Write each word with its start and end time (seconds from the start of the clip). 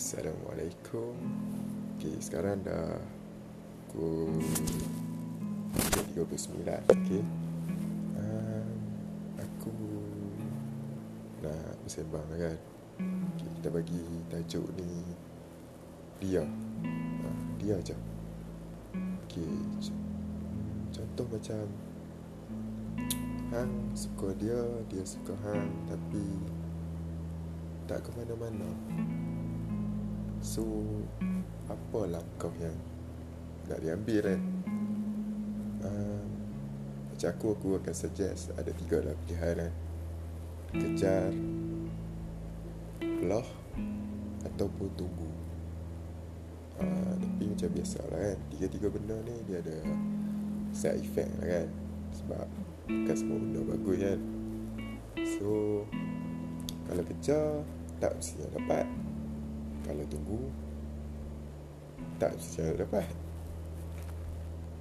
Assalamualaikum. 0.00 1.12
Okay, 2.00 2.16
sekarang 2.24 2.64
dah 2.64 2.96
Pukul 3.92 4.32
39 6.16 6.64
Okay 6.88 7.20
um, 8.16 8.68
Aku 9.36 9.76
Nak 11.44 11.76
bersembang 11.84 12.24
kan. 12.32 12.56
Okay, 12.96 13.48
Kita 13.60 13.68
bagi 13.68 14.00
tajuk 14.32 14.72
ni 14.80 15.04
Dia. 16.16 16.48
Uh, 16.48 17.44
Dia 17.60 17.76
je. 17.84 17.92
Okay 19.28 19.52
Contoh 20.96 21.28
macam 21.28 21.68
Hang 23.52 23.92
suka 23.92 24.32
dia 24.40 24.64
Dia 24.88 25.04
suka 25.04 25.36
Hang 25.44 25.68
Tapi 25.92 26.24
Tak 27.84 28.00
ke 28.00 28.08
mana-mana 28.16 28.72
So 30.40 30.64
Apa 31.68 32.08
langkah 32.08 32.52
yang 32.56 32.76
Nak 33.68 33.78
diambil 33.84 34.20
kan? 34.24 34.40
Uh, 35.84 36.24
Macam 37.12 37.28
aku 37.28 37.46
Aku 37.60 37.68
akan 37.76 37.94
suggest 37.94 38.56
Ada 38.56 38.72
tiga 38.72 39.04
lah 39.04 39.14
pilihan 39.24 39.68
kan? 39.68 39.72
Kejar 40.72 41.28
Belah 43.00 43.48
Ataupun 44.48 44.88
tunggu. 44.96 45.30
Uh, 46.80 47.12
Tapi 47.20 47.44
macam 47.44 47.68
biasa 47.76 48.00
lah 48.08 48.20
kan? 48.32 48.38
Tiga-tiga 48.56 48.88
benda 48.88 49.16
ni 49.28 49.36
Dia 49.44 49.60
ada 49.60 49.76
Side 50.72 51.04
effect 51.04 51.30
lah 51.44 51.48
kan? 51.48 51.68
Sebab 52.16 52.46
Bukan 52.88 53.16
semua 53.16 53.38
benda 53.38 53.60
bagus 53.76 53.96
kan? 54.00 54.20
So 55.36 55.48
Kalau 56.88 57.04
kejar 57.04 57.60
Tak 58.00 58.16
mesti 58.16 58.40
dapat 58.56 58.88
kalau 59.90 60.06
tunggu 60.06 60.40
Tak 62.22 62.32
secara 62.38 62.86
dapat 62.86 63.06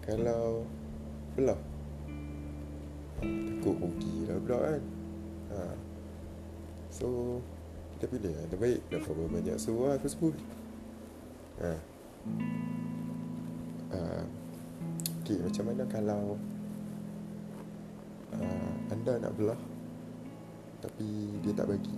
Kalau 0.00 0.64
Belah 1.36 1.60
Takut 3.20 3.76
rugi 3.80 4.28
lah 4.28 4.36
pula 4.40 4.58
kan 4.64 4.82
ha. 5.52 5.60
So 6.88 7.40
Kita 7.96 8.08
pilih 8.08 8.32
yang 8.32 8.48
terbaik 8.48 8.80
berapa 8.88 9.12
banyak 9.12 9.56
suruh 9.60 9.92
aku 9.92 10.08
sebut 10.08 10.34
ha. 11.60 11.72
ha. 13.92 14.20
Okay 15.24 15.40
macam 15.40 15.64
mana 15.68 15.84
kalau 15.88 16.36
uh, 18.36 18.72
Anda 18.92 19.20
nak 19.20 19.32
belah 19.36 19.60
Tapi 20.84 21.08
dia 21.40 21.52
tak 21.56 21.72
bagi 21.72 21.96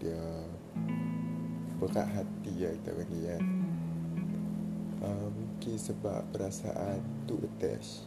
Dia 0.00 0.20
berat 1.82 2.06
hati 2.14 2.62
ya 2.62 2.70
kita 2.78 2.94
bagi 2.94 3.20
kan? 3.26 3.42
Uh, 5.02 5.26
mungkin 5.34 5.74
sebab 5.74 6.22
perasaan 6.30 7.02
tu 7.26 7.34
attach 7.42 8.06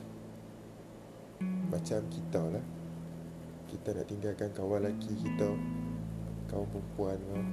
macam 1.67 1.99
kita 2.07 2.39
lah. 2.55 2.65
Kita 3.67 3.91
nak 3.91 4.07
tinggalkan 4.07 4.55
kawan 4.55 4.87
lelaki 4.87 5.11
kita 5.19 5.51
kawan 6.47 6.67
perempuan 6.71 7.19
kan 7.19 7.45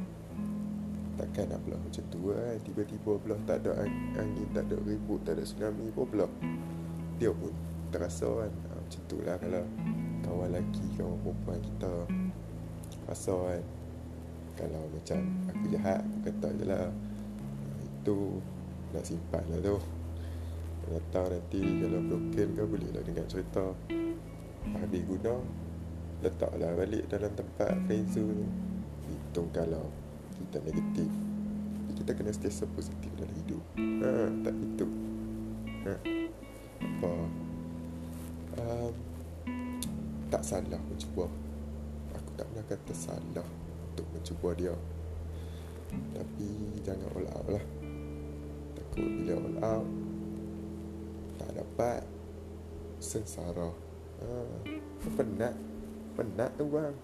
takkan 1.19 1.51
nak 1.51 1.59
belah 1.67 1.83
macam 1.83 2.05
tu 2.07 2.31
kan? 2.31 2.55
Tiba-tiba 2.63 3.13
belah 3.19 3.41
tak 3.43 3.67
ada 3.67 3.83
angin 4.15 4.47
tak 4.55 4.71
ada 4.71 4.79
ribut 4.87 5.19
tak 5.27 5.39
ada 5.39 5.43
tsunami 5.43 5.91
pun 5.91 6.07
belah. 6.07 6.31
Dia 7.19 7.35
pun 7.35 7.51
terasa 7.91 8.47
kan? 8.47 8.53
Uh, 8.71 8.79
macam 8.79 9.03
tu 9.11 9.19
lah 9.27 9.37
kalau 9.43 9.67
kawan 10.23 10.49
lelaki 10.55 10.87
kawan 10.95 11.19
perempuan 11.27 11.59
kita. 11.67 11.95
Rasa 13.11 13.35
kan 13.35 13.82
kalau 14.57 14.83
macam 14.93 15.21
aku 15.49 15.65
jahat 15.73 16.01
Aku 16.05 16.19
kata 16.29 16.49
je 16.61 16.65
lah. 16.69 16.89
Itu 17.83 18.39
Nak 18.93 19.05
simpan 19.07 19.45
lah 19.49 19.61
tu. 19.65 19.77
Datang 20.91 21.27
nanti 21.31 21.63
Kalau 21.63 22.01
broken 22.05 22.49
ke 22.59 22.63
boleh 22.67 22.91
lah 22.93 23.03
Dengan 23.03 23.27
cerita. 23.31 23.65
Habis 24.77 25.03
guna 25.09 25.35
Letaklah 26.23 26.71
balik 26.79 27.11
dalam 27.11 27.33
tempat 27.35 27.75
Friendzone 27.89 28.47
Hitung 29.09 29.49
kalau 29.51 29.89
Kita 30.39 30.59
negatif. 30.63 31.09
Tapi 31.09 31.93
kita 31.99 32.11
kena 32.15 32.33
stay 32.35 32.51
positif 32.51 33.11
dalam 33.19 33.35
hidup. 33.43 33.63
Ha, 33.79 34.11
Tak 34.43 34.55
itu. 34.55 34.87
Ha. 35.87 35.95
Apa? 36.83 37.15
Um, 38.59 38.93
Tak 40.29 40.43
salah 40.45 40.83
mencuba 40.87 41.27
Aku 42.13 42.31
tak 42.37 42.47
pernah 42.53 42.65
kata 42.69 42.93
salah 42.95 43.62
untuk 43.93 44.09
mencuba 44.17 44.51
dia. 44.57 44.75
Tapi 46.17 46.49
jangan 46.81 47.09
all 47.13 47.29
out 47.29 47.47
lah. 47.53 47.65
Takut 48.73 49.05
bila 49.05 49.35
all 49.37 49.59
out 49.61 49.89
Tak 51.37 51.51
dapat 51.53 52.01
Sengsara. 52.97 53.69
Ha, 54.25 54.29
Penat 55.21 55.55
Penat 56.17 56.51
tu 56.57 56.65
bang. 56.73 56.97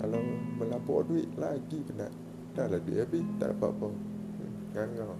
Kalau 0.00 0.20
melabur 0.56 1.04
duit 1.04 1.28
lagi 1.36 1.84
penat. 1.84 2.12
Dah 2.56 2.64
lah 2.64 2.80
duit 2.80 3.04
habis 3.04 3.20
Tak 3.36 3.52
dapat 3.52 3.70
apa. 3.76 3.88
Hmm, 3.92 4.52
Ngangau 4.72 5.12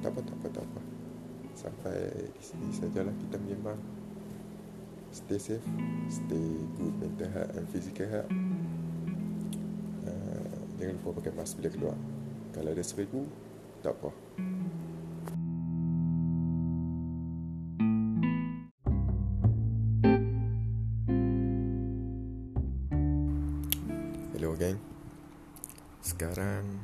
Tak 0.00 0.08
apa 0.08 0.20
tak 0.24 0.36
apa 0.40 0.46
tak 0.56 0.64
apa. 0.64 0.80
Sampai 1.56 1.96
di 2.32 2.42
sini 2.44 2.68
sajalah 2.72 3.12
kita 3.16 3.36
menyembang 3.40 3.80
Stay 5.08 5.40
safe 5.40 5.64
Stay 6.12 6.48
good 6.76 6.92
mental 7.00 7.28
health 7.32 7.52
and 7.56 7.64
physical 7.72 8.04
health 8.04 8.28
Jangan 10.86 11.02
lupa 11.02 11.18
pakai 11.18 11.34
mask 11.34 11.58
bila 11.58 11.70
keluar. 11.74 11.98
Kalau 12.54 12.70
ada 12.70 12.84
seribu 12.86 13.26
Tak 13.82 13.90
apa. 13.90 14.10
Hello 24.30 24.54
gang. 24.54 24.78
Sekarang 26.06 26.78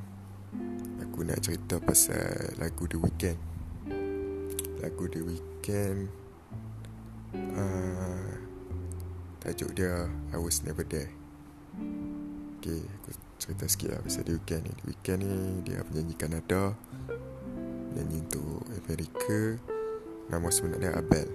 Aku 1.06 1.22
nak 1.22 1.38
cerita 1.38 1.78
pasal 1.78 2.58
lagu 2.58 2.90
The 2.90 2.98
Weeknd. 2.98 3.38
Lagu 4.82 5.06
The 5.06 5.22
Weeknd 5.22 6.10
uh, 7.54 8.34
Tajuk 9.46 9.78
dia 9.78 10.10
I 10.34 10.42
Was 10.42 10.66
Never 10.66 10.82
There 10.82 11.21
Okay, 12.62 12.78
aku 12.78 13.10
cerita 13.42 13.66
sikit 13.66 13.88
lah 13.90 14.00
pasal 14.06 14.22
The 14.22 14.38
Weeknd 14.38 14.62
ni 14.62 14.70
The 14.70 14.84
Weeknd 14.86 15.18
ni 15.18 15.34
dia 15.66 15.82
penyanyi 15.82 16.14
Kanada 16.14 16.78
Penyanyi 17.90 18.22
untuk 18.22 18.62
Amerika 18.70 19.58
Nama 20.30 20.46
sebenarnya 20.46 20.94
Abel 20.94 21.26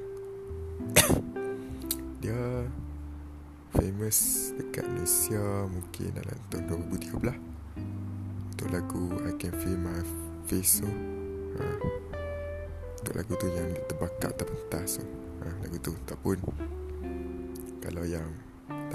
Dia 2.23 2.63
famous 3.75 4.49
dekat 4.55 4.87
Malaysia 4.87 5.67
mungkin 5.67 6.15
dalam 6.15 6.39
tahun 6.47 6.63
2013 6.95 7.19
Untuk 8.55 8.67
lagu 8.71 9.03
I 9.27 9.35
Can 9.35 9.51
Feel 9.59 9.75
My 9.75 9.99
Face 10.47 10.79
so 10.79 10.87
ha. 11.59 11.63
Untuk 13.03 13.13
lagu 13.19 13.35
tu 13.35 13.51
yang 13.51 13.75
terbakar 13.91 14.31
terpentas 14.31 14.95
so. 14.95 15.03
ha, 15.43 15.51
Lagu 15.59 15.75
tu 15.83 15.91
tak 16.07 16.23
pun 16.23 16.39
Kalau 17.83 18.07
yang 18.07 18.31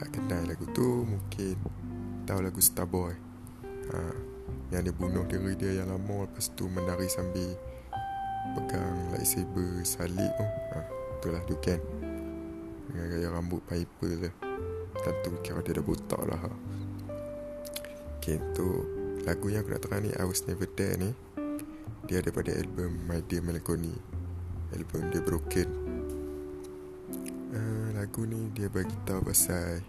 tak 0.01 0.09
kenal 0.17 0.49
lagu 0.49 0.65
tu 0.73 1.05
mungkin 1.05 1.61
tahu 2.25 2.41
lagu 2.43 2.61
Starboy 2.63 3.15
ha, 3.93 3.99
Yang 4.75 4.91
dia 4.91 4.95
bunuh 4.95 5.25
diri 5.27 5.53
dia 5.59 5.83
yang 5.83 5.93
lama 5.93 6.29
Lepas 6.29 6.51
tu 6.55 6.67
menari 6.71 7.07
sambil 7.11 7.55
Pegang 8.59 9.15
lightsaber 9.15 9.87
salib 9.87 10.33
tu. 10.35 10.47
Ha, 10.47 10.79
Itulah 11.19 11.43
dia 11.47 11.57
kan 11.63 11.81
Dengan 12.91 13.07
gaya 13.11 13.29
rambut 13.31 13.61
piper 13.67 14.13
tu 14.29 14.31
Tentu 15.03 15.31
kira 15.43 15.61
dia 15.65 15.79
dah 15.79 15.85
botak 15.85 16.23
lah 16.27 16.39
ha. 16.39 16.51
Tu 18.27 18.69
Lagu 19.23 19.47
yang 19.51 19.63
aku 19.63 19.71
nak 19.71 19.83
terang 19.87 20.03
ni 20.03 20.11
I 20.15 20.25
Was 20.27 20.47
Never 20.47 20.67
There 20.67 20.99
ni 20.99 21.11
Dia 22.11 22.23
daripada 22.23 22.51
album 22.55 23.07
My 23.07 23.23
Dear 23.23 23.43
Melancholy 23.47 24.13
Album 24.73 25.13
dia 25.13 25.21
Broken. 25.21 25.69
Uh, 27.53 27.87
Lagu 27.93 28.25
ni 28.25 28.49
dia 28.57 28.73
bagi 28.73 28.97
tahu 29.05 29.21
pasal 29.29 29.85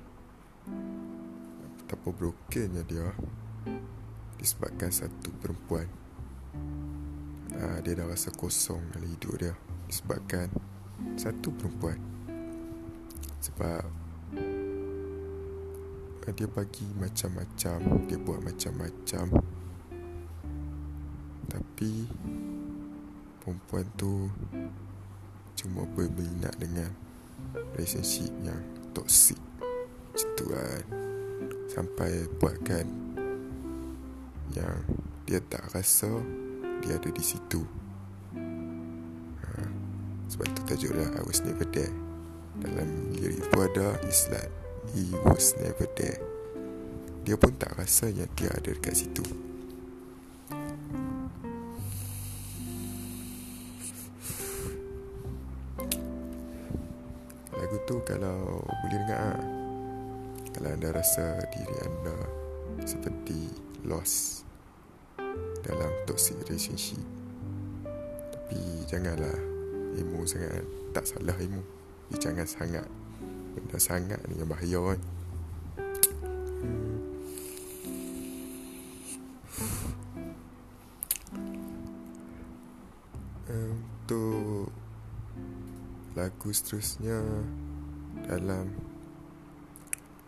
betapa 1.83 2.15
brokennya 2.15 2.87
dia 2.87 3.11
disebabkan 4.39 4.87
satu 4.87 5.35
perempuan. 5.43 5.87
Uh, 7.53 7.77
dia 7.83 7.99
dah 7.99 8.07
rasa 8.07 8.31
kosong 8.31 8.79
dalam 8.95 9.11
hidup 9.11 9.35
dia. 9.35 9.53
Disebabkan 9.91 10.47
satu 11.19 11.51
perempuan. 11.51 11.99
Sebab 13.43 13.83
uh, 16.23 16.33
dia 16.33 16.47
bagi 16.47 16.87
macam-macam 16.95 17.77
dia 18.07 18.17
buat 18.23 18.39
macam-macam. 18.39 19.43
Tapi 21.51 21.93
perempuan 23.43 23.85
tu 23.99 24.31
cuma 25.59 25.83
berminat 25.93 26.55
dengan 26.55 26.95
relationship 27.75 28.31
yang 28.41 28.63
toxic. 28.95 29.37
Macam 30.09 30.29
tu 30.39 30.45
kan 30.47 31.12
sampai 31.73 32.29
buatkan 32.37 32.85
yang 34.53 34.77
dia 35.25 35.39
tak 35.49 35.65
rasa 35.73 36.09
dia 36.85 36.99
ada 36.99 37.09
di 37.09 37.23
situ. 37.23 37.63
Ha, 39.41 39.49
sebab 40.29 40.45
tu 40.53 40.61
tajuklah 40.67 41.09
I 41.17 41.23
was 41.25 41.41
never 41.41 41.65
there. 41.71 41.93
Dalam 42.61 43.17
lirik 43.17 43.41
itu 43.41 43.57
ada 43.57 43.97
is 44.05 44.29
like 44.29 44.51
he 44.93 45.09
was 45.25 45.57
never 45.57 45.89
there. 45.97 46.21
Dia 47.23 47.39
pun 47.39 47.55
tak 47.55 47.73
rasa 47.79 48.11
yang 48.11 48.29
dia 48.35 48.51
ada 48.51 48.75
dekat 48.75 48.93
situ. 48.93 49.23
Lagu 57.55 57.77
tu 57.87 57.95
kalau 58.03 58.59
boleh 58.59 58.99
dengar 59.07 59.39
ha? 59.39 59.62
Kalau 60.53 60.69
anda 60.69 60.93
rasa 60.93 61.41
diri 61.49 61.75
anda 61.81 62.17
seperti 62.85 63.49
lost 63.89 64.45
dalam 65.65 65.89
toxic 66.05 66.37
relationship 66.45 67.01
Tapi 68.29 68.85
janganlah 68.85 69.33
emo 69.97 70.21
sangat 70.29 70.61
Tak 70.93 71.09
salah 71.09 71.33
emo 71.41 71.65
Tapi 72.05 72.15
jangan 72.21 72.45
sangat 72.45 72.85
Benda 73.53 73.77
sangat 73.81 74.21
ni 74.29 74.37
yang 74.37 74.49
bahaya 74.49 74.79
kan? 74.81 74.99
Untuk 83.53 84.73
lagu 86.13 86.49
seterusnya 86.49 87.21
dalam 88.25 88.92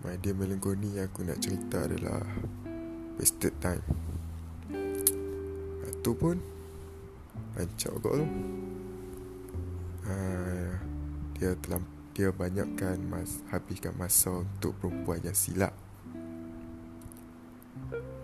My 0.06 0.22
Dear 0.22 0.38
Melancholy 0.38 1.02
yang 1.02 1.10
aku 1.10 1.25
nak 1.25 1.42
cerita 1.42 1.81
adalah 1.81 2.22
Wasted 3.18 3.57
Time. 3.57 3.81
Itu 5.81 6.13
pun 6.13 6.38
Rancak 7.57 7.90
kot 8.06 8.13
tu 8.22 8.25
uh, 10.06 10.72
Dia 11.34 11.57
telah 11.57 11.81
dia 12.16 12.30
banyakkan 12.30 13.02
mas, 13.10 13.42
habiskan 13.50 13.98
masa 13.98 14.46
untuk 14.46 14.78
perempuan 14.78 15.19
yang 15.25 15.34
silap. 15.34 15.74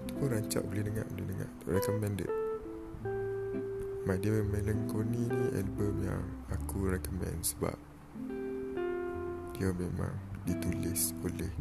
Itu 0.05 0.13
pun 0.21 0.29
rancak 0.37 0.61
boleh 0.61 0.85
dengar 0.85 1.09
Boleh 1.09 1.27
dengar. 1.33 1.49
Recommended 1.65 2.29
My 4.05 4.21
Dear 4.21 4.45
Melancholy 4.45 5.25
ni 5.33 5.45
album 5.57 6.05
yang 6.05 6.21
aku 6.53 6.93
recommend 6.93 7.41
sebab 7.41 7.73
dia 9.57 9.69
memang 9.73 10.30
ditulis 10.45 11.13
oleh 11.21 11.51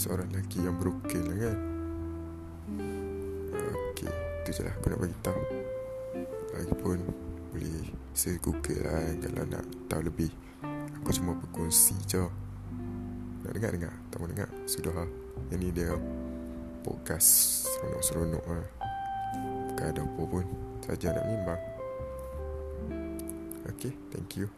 seorang 0.00 0.28
lelaki 0.32 0.64
yang 0.64 0.76
broken 0.80 1.22
lah 1.28 1.38
kan? 1.44 1.58
Okey, 3.90 4.10
itu 4.44 4.50
je 4.56 4.62
lah 4.64 4.72
aku 4.76 4.86
nak 4.92 5.00
bagi 5.00 5.16
tahu. 5.20 5.42
Lagipun 6.56 6.98
boleh 7.50 7.80
saya 8.16 8.36
google 8.40 8.80
lah 8.84 9.00
kan 9.00 9.16
kalau 9.20 9.44
nak 9.48 9.64
tahu 9.88 10.02
lebih. 10.06 10.30
Aku 11.00 11.10
cuma 11.16 11.36
berkongsi 11.36 11.96
je. 12.08 12.24
Nak 13.44 13.52
dengar-dengar? 13.56 13.94
Tak 14.12 14.18
mau 14.20 14.28
dengar? 14.28 14.48
Sudah 14.68 14.92
lah. 14.92 15.08
Yang 15.48 15.60
ni 15.60 15.68
dia 15.72 15.92
podcast 16.84 17.64
seronok-seronok 17.66 18.44
lah. 18.44 18.66
Bukan 19.72 19.86
ada 19.88 20.00
apa 20.04 20.22
pun. 20.28 20.44
Saja 20.84 21.12
nak 21.16 21.24
bimbang. 21.28 21.62
Okay, 23.70 23.92
thank 24.12 24.36
you. 24.36 24.50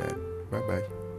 Dan 0.00 0.16
bye-bye 0.48 1.09